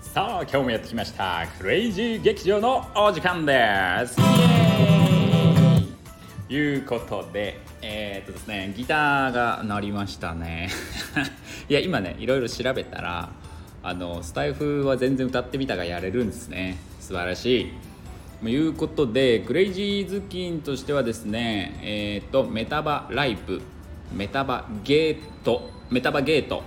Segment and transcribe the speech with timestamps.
[0.00, 4.20] さあ今日もやってきましたクレイジー劇場のお時間です。
[4.20, 10.68] イエーイいうことでえー、っとですねギターが鳴りましたね。
[11.70, 13.30] いや今ねいろいろ調べたら
[13.82, 16.76] あのスタイフは全然歌ってみたがやれるんですね。
[17.00, 17.72] 素晴らしい。
[18.42, 23.62] ということでクレイジーズキンとしてはですねえー、っとメタバライブ
[24.14, 26.62] メタバゲートメタバゲート。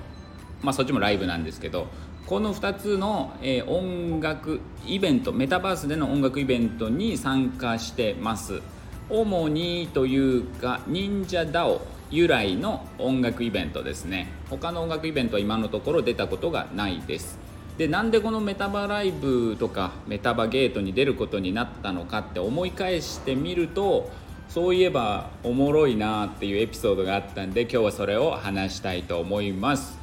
[0.61, 1.87] まあそっちもライブなんですけど
[2.25, 8.61] この2つの、え、音楽イベントメタバースでの音楽イベントに参加してます。
[9.09, 14.31] 主にというか忍者 DAO 由来の音楽イベントですね。
[14.49, 17.37] 他の音楽イベントは今のところ出たことがないです。
[17.77, 24.09] でなんでこのメタバライブとかメタバゲートに出ることになったのかって思い返してみると
[24.49, 29.97] そういえばおもろいなっていうエピソードがあったんで今日はそれを話したいと思います。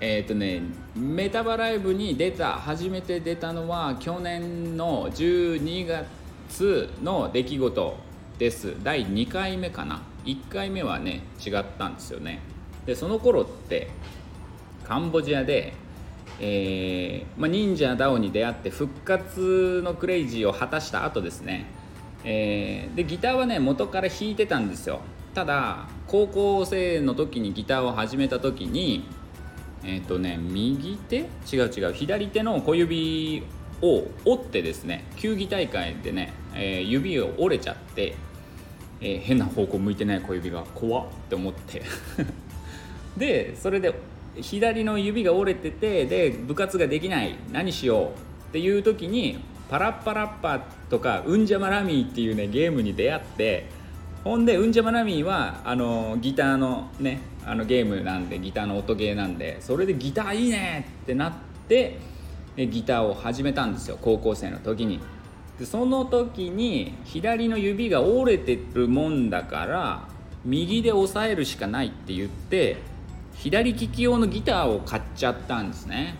[0.00, 0.62] えっ、ー、とね
[0.94, 7.96] メタバライブに出た初めて出たのは去年の12月の出来事
[8.38, 8.74] です。
[8.82, 10.02] 第2回目かな。
[10.24, 12.40] 1回目はね違ったんですよね。
[12.86, 13.88] でその頃って
[14.84, 15.74] カンボジアで、
[16.40, 21.66] えーまあ、忍者ダオに出会って復活のクレイジーを果たした後ですね、
[22.24, 25.00] えー、でギターはね元から弾いてたんですよ。
[25.34, 29.04] ただ高校生の時にギターを始めた時に
[29.84, 31.18] えっ、ー、とね右手？
[31.18, 33.44] 違う違う左手の小指
[33.82, 38.16] を折ってですね球技大会でね、えー、指を折れちゃって、
[39.00, 41.82] えー、変な方向向いてない小指が怖って思って。
[43.16, 43.94] でそれで
[44.40, 48.08] 左の指が折れててで部活ができない何しよう
[48.50, 49.38] っていう時に
[49.68, 53.68] パラッパラッパとかうんじゃまラミーっていうねゲームに出会って
[54.24, 61.32] ほんでうんじゃまラミーはあのギターのねあのゲームなんでギターの音ゲーなんでそれでギターいいねってなっ
[61.68, 61.98] て
[62.56, 65.00] ギターを始めたんですよ高校生の時に。
[65.58, 70.08] でその時に左の指が折れてるもんだから
[70.44, 72.76] 右で押さえるしかないって言って
[73.34, 76.16] 左利き用のギターを買っちゃったんですね。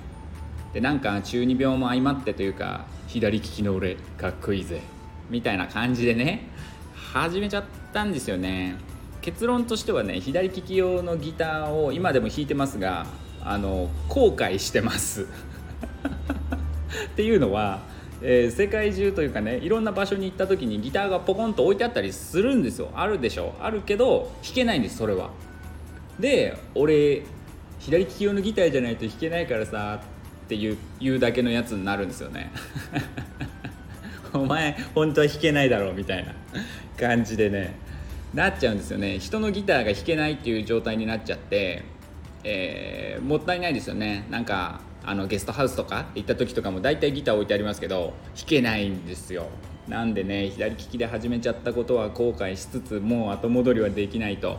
[0.78, 4.80] でなんか中二病も相まってというか左利きの俺かっこいいぜ
[5.28, 6.50] みたいな感じでね
[6.94, 8.76] 始めちゃったんですよね。
[9.20, 13.06] 結論としてはね左利き用のギターを今でも弾いてますが
[13.42, 15.26] あの後悔してます。
[17.10, 17.80] っていうのは、
[18.22, 22.92] えー、世界中というかねいろんな場所に行った時にギターがポコンと置いてあったりするんですよ。
[22.94, 25.30] あるでしょあるけど弾けないんですそれは。
[26.20, 27.24] で俺
[27.80, 30.00] 左利き用のギターじゃないと弾けないからさ
[30.48, 32.50] っていう言うだけのやつになるんですよね。
[34.32, 36.32] お前本当は弾けないだろうみたいな
[36.98, 37.74] 感じでね。
[38.32, 39.18] なっちゃうんですよね。
[39.18, 41.82] 人のギターが弾けないっていう状態になっちゃって、
[42.44, 44.26] えー、もったいないですよね。
[44.30, 49.48] なんかあのゲストハウスとか行った時とかも大体ギター置いてありますけど弾けないんですよ。
[49.86, 54.58] なんでね左利きで始めちゃったことは後悔しつつもう後戻りはできないと。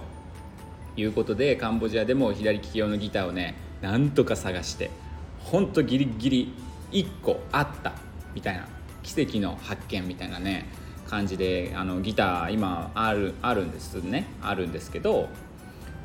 [1.02, 4.90] いうことでカンボジアでも左利き用のギターをねなんとか探して
[5.52, 6.54] ほんとギリギリ
[6.92, 7.94] 1個あった
[8.36, 8.68] みたいな
[9.02, 10.68] 奇跡の発見みたいなね
[11.08, 14.28] 感じであのギター今あるあるんですね。
[14.42, 15.28] あるんですけど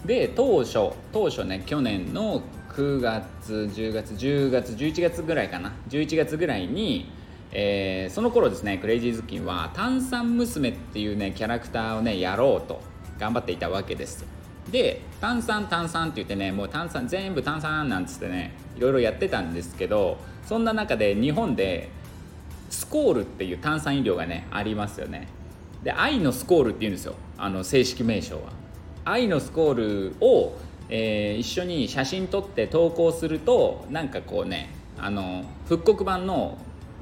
[0.06, 5.72] で当初当初ね去年の9月10月10月11月ぐらいかな。
[5.90, 7.12] 11月ぐらいに、
[7.52, 12.80] えー、その頃ですねクレイジーズキンは炭酸娘っていうねキャラクターをねやろうと
[13.18, 14.24] 頑張っていたわけです。
[14.70, 21.90] で炭酸炭酸って言ってねもう炭酸全部炭酸なんつってねいろいろやってたんですけどそんな中で日本で
[22.70, 25.28] スコールっていう炭酸飲料がねありますよね。
[25.82, 27.14] で愛のスコールっていうんですよ。
[27.38, 28.52] あの正式名称は。
[29.04, 30.56] 愛のスコールを、
[30.88, 36.58] えー、一緒に写真撮って投稿するとなんかこうねあの復刻版の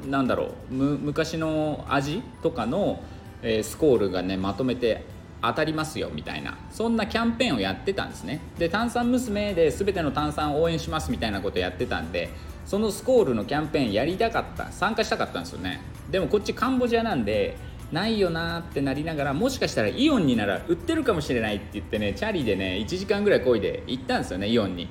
[0.09, 3.01] なんだろう昔の味とかの、
[3.43, 5.05] えー、スコールがねまとめて
[5.43, 6.57] 当たりますよみたいな。
[6.71, 8.41] そんなキャンペーンをやってたんですね。
[8.59, 12.31] で炭酸娘で全ての炭酸を応援しますみたいなことやってたんで
[12.65, 15.81] そのスコールのキャンペーンやりたかった参加したかったんですよね。
[16.11, 17.57] でもこっちカンボジアなんで
[17.93, 24.89] ないよなってなりながらもしかしたらイオンになら売ってるかもしれないって言ってねチャリでね1時間ぐらい漕いで行ったんですよねイオンに、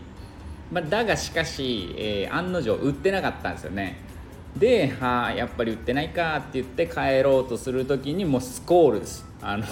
[0.72, 3.98] まあ、だがしかし、えー、案の定売ってなかったんですよね。
[4.56, 9.26] ではあやっぱり売ってないかって言って帰ろうとする時にもうスコールです。
[9.42, 9.66] あの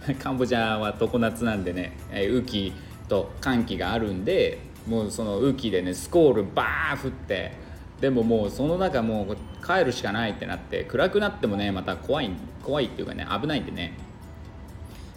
[0.18, 2.72] カンボジアは常夏なんでね、え、雨季
[3.08, 7.52] と寒気があるんでもうその雨季でねスコールバー降って
[8.00, 9.36] でももうその中もう
[9.66, 12.30] 帰るしかないってなって暗くなってもねまた怖い
[12.62, 13.92] 怖いっていうかね危ないんでね。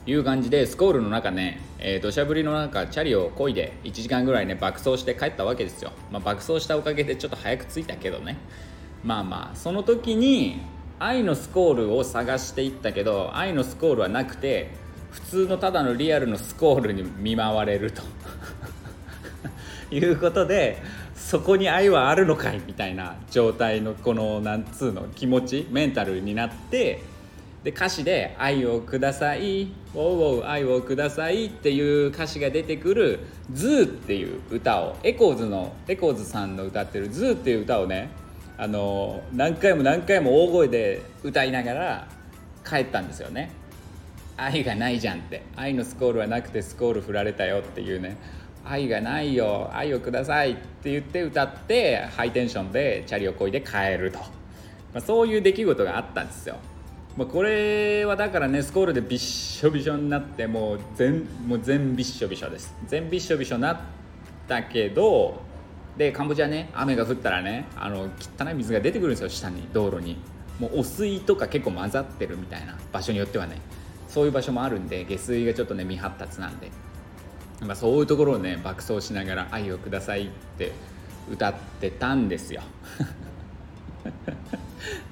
[0.06, 8.38] いう感じでスコールの中ねえー、土砂降りの中チャリを漕いで1時間ぐらいね爆走して帰ったわけですよ、まあ、爆走したおかげでちょっと早く着いたけどね。
[9.04, 10.62] まあまあその時に
[11.00, 14.72] 愛のスコールを探していったけど愛のスコールはなくて
[15.12, 18.02] 普通のただのリアルのスコールに見舞われると。
[19.92, 20.82] いうことで
[21.16, 27.02] そこに愛はあるのかいみたいな状態のこのなんつうの気持ちメンタルになって
[27.64, 33.20] で歌詞で「愛をください」「おお愛をください」っていう歌詞が出てくる
[33.54, 38.10] 「ズー」っていう歌を ECHOESの ECHOESさんの歌ってる「ZOO」っていう歌をね
[38.58, 42.08] あの何回も何回も大声で歌いながら
[42.68, 43.52] 帰ったんですよね。
[44.38, 45.44] 愛がないじゃんって。
[45.56, 48.18] 愛のスコールはなくてスコール振られたよっていうね。
[48.66, 49.70] 愛がないよ。
[49.74, 54.26] 愛をくださいって言って歌ってハイテンションでチャリをこいで帰ると、ま
[54.96, 56.58] あ、そういう出来事があったんですよ。
[57.18, 62.74] まあ、これはだからねスコールでびっしょびしょになってもう全もう全びっしょびしょです。
[62.88, 63.80] 全びっしょびしょなっ
[64.48, 65.42] たけど
[65.98, 68.10] でカンボジアね雨が降ったらねあの
[68.40, 70.18] 汚い水が出てくるんですよ下に道路に。
[70.60, 73.60] もう汚水とか結構混ざってるみたいな場所によってはね。
[74.14, 76.70] そういう場所もあるんで下水がちょっとね未発達なんで、
[77.62, 80.72] まあ、そういうところをね爆走しながら「愛をください」って
[81.32, 82.62] 歌ってたんですよ。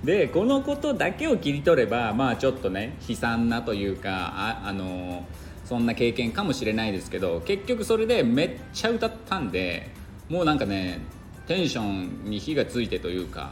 [0.03, 5.25] でこのことだけを切り取ればまあちょっとね悲惨なというかああの
[5.65, 9.89] そんな経験かもしれないですけど結局それでめっちゃ歌ったんで
[10.31, 11.01] もうなんかね
[11.45, 13.51] テンションに火がついてというか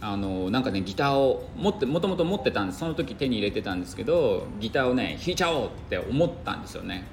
[0.00, 2.78] あのなんかねギターを持ってもともと持ってたんです。
[2.78, 7.04] その時手に入れてたんですけどギターをね弾いちゃおうって思ったんですよね。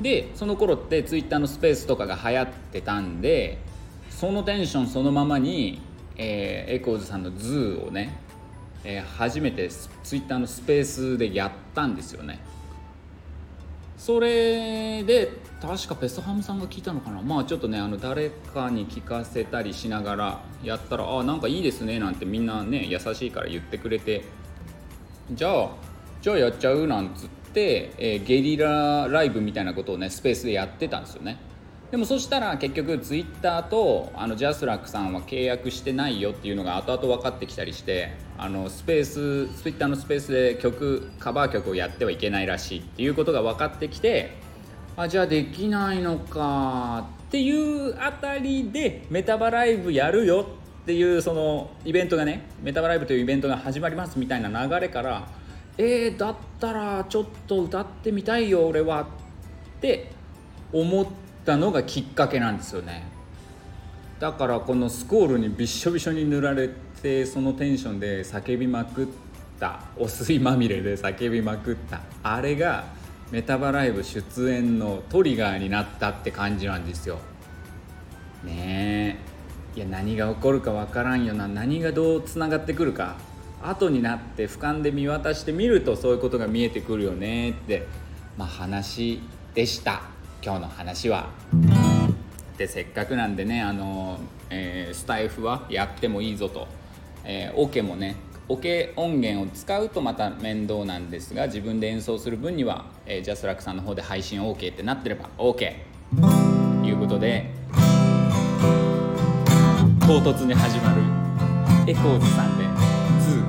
[0.00, 3.58] でその頃ってツイッターのスペースとかが流行ってたんで
[4.10, 5.80] そのテンションそのままに
[6.16, 8.16] えー、 ECHOESさんの「ZOO」をね、
[8.84, 12.38] えー、初めてツイッターのスペースでやったんですよね。
[14.04, 17.22] それで確かペストハムさんが聞いたのかな。
[17.22, 24.24] まあちょっとねあの誰かに聞かせたりしながらやったら「あなんかいいですね」なんてみんなね優しいから言ってくれて。
[25.32, 25.70] じゃあ
[26.20, 26.86] じゃあやっちゃう？
[26.86, 31.38] なんつって、えー、ゲリラライブみたいなことをねスペースでやってたんですよね。
[31.94, 44.32] でもそしたら結局ツイッターとあのジャスラックさんは契約してないよっていうのが後々分かってきたりしてあのスペースツイッターのスペースで曲カバー曲をやってはいけないらしいっていうことが分かってきて
[44.96, 50.48] あじゃあできないのかっていうあたりでメタバライブやるよ
[50.82, 55.28] っていうそのイベントがねメタバライブというイベントが始まりますみたいな流れから
[55.78, 59.06] えー、だったらちょっと歌ってみたいよ俺はっ
[59.80, 60.10] て
[60.72, 63.04] 思ってたのがきっかけなんですよね。
[64.20, 66.70] だからこのスコールにびっしょびしょに塗られ
[67.02, 69.06] てそのテンションで叫びまくっ
[69.60, 69.80] た。
[69.96, 72.00] お水まみれで叫びまくった。
[72.22, 72.84] あれが
[73.30, 77.18] メタバライブ出演のトリガーになったって感じなんですよ。
[78.44, 79.18] ね
[79.74, 79.78] え。
[79.78, 81.48] いや何が起こるか分からんよな。
[81.48, 83.16] 何がどうつながってくるか。
[83.62, 87.86] 後になって俯瞰で見渡してみるとそういうことが見えてくるよねって
[88.36, 89.20] まあ話
[89.54, 90.13] でした。
[90.44, 91.30] 今日の話は。
[92.58, 94.20] でせっかくなんでねあの、
[94.50, 96.68] えー、スタエフはやってもいいぞと、
[97.24, 98.14] えー、オケもね
[98.48, 105.72] オケ音源を使うとまた面倒なんですが自分で演奏する分には、えー、 JASRAC さんの方で配信 OK ってなってれば OK
[106.82, 107.50] ということで
[110.00, 111.00] 唐突に始まる
[111.90, 113.44] ECHOESさんで「ZOO」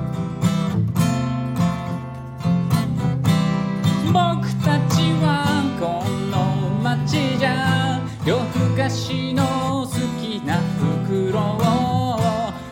[4.12, 5.45] 僕たちは
[8.86, 9.42] 夜更かしの
[9.84, 9.88] 好
[10.20, 12.18] きな袋を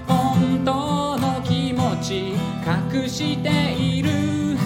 [0.06, 4.56] 本当の気持ち隠している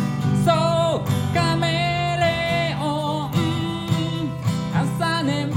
[0.45, 4.31] そうカメレオン
[4.75, 5.55] 朝寝坊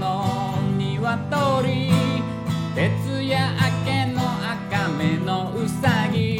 [0.00, 0.24] の
[0.70, 1.90] 鶏
[2.74, 6.33] 徹夜明けの赤目のうさぎ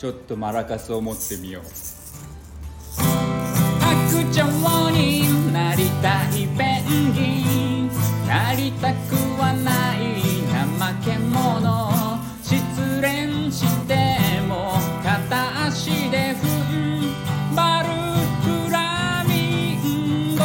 [0.00, 1.64] ちょっとマラカスを持ってみよう。
[4.32, 7.20] 長になりたいペンギ
[7.82, 7.90] ン
[8.26, 10.22] なりたくはない
[10.80, 11.92] 怠け者。
[12.42, 12.56] 失
[13.02, 16.46] 恋しても片足で踏
[16.78, 17.14] ん。
[17.54, 17.88] 張る
[18.40, 20.42] フラミンゴ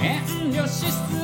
[0.00, 1.21] 遠慮しすぎ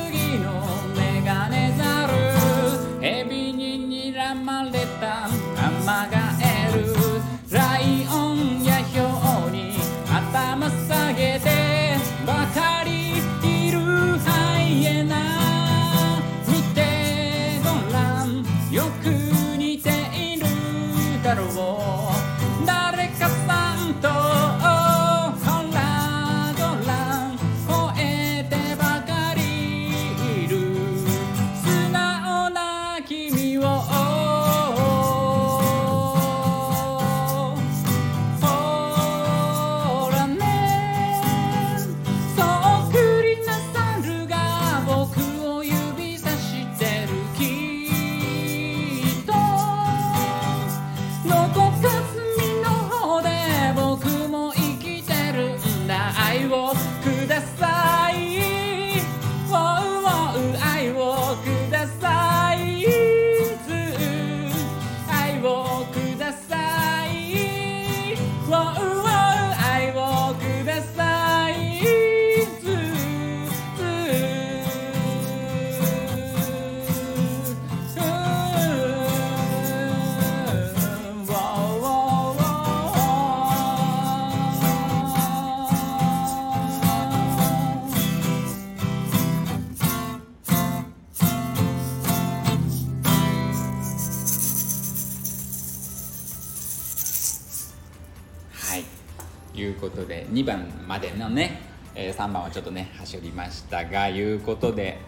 [99.59, 101.61] いうことで2番までのね、
[101.95, 104.99] えー3番はちょっとね走りましたがいうことで、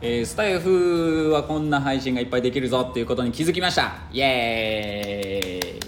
[0.00, 3.92] えースタイフはこんな配信がいっぱいできるぞっていうことに気づきました。
[4.12, 5.80] イエーイ。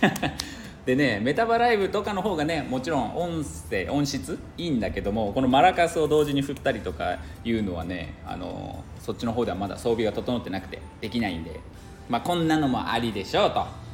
[0.86, 11.60] でねメタバライブとかの方がねもちろん音声音質いいんだけどもこのマラカスを同時に振ったりとかいうのはねあのそっちの方ではまだ装備が整ってなくてできないんで
[12.08, 13.87] まあこんなのもありでしょうと。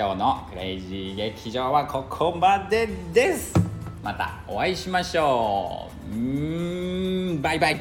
[0.00, 3.52] 今日のクレイジー劇場はここまでです。
[4.02, 6.16] またお会いしましょう。
[6.16, 7.80] んバイバイ。